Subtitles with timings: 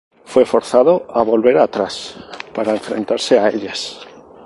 [0.25, 2.15] Fue forzado a volver atrás
[2.55, 3.99] para enfrentarse a ellas.